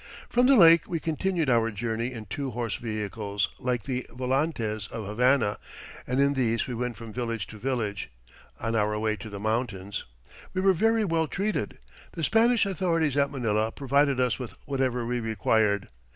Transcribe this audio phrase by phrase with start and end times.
[0.31, 5.05] "From the lake we continued our journey in two horse vehicles, like the volantes of
[5.05, 5.59] Havana,
[6.07, 8.09] and in these we went from village to village,
[8.59, 10.05] on our way to the mountains.
[10.55, 11.77] We were very well treated.
[12.13, 15.87] The Spanish authorities at Manila provided us with whatever we required.